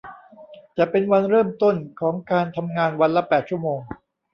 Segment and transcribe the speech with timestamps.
[0.77, 3.79] จะเป็นวันเริ่มต้น ของการทำงานวันละแปดชั่วโมง